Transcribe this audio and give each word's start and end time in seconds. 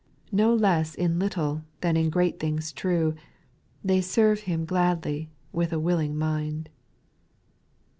No 0.31 0.51
less 0.55 0.95
in 0.95 1.19
little 1.19 1.61
than 1.81 1.95
in 1.95 2.09
great 2.09 2.39
things 2.39 2.73
true, 2.73 3.13
They 3.83 4.01
serve 4.01 4.39
Him 4.39 4.65
gladly 4.65 5.29
with 5.53 5.71
a 5.71 5.79
willing 5.79 6.17
mind. 6.17 6.69